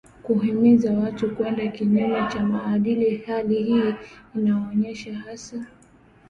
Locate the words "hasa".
5.19-5.65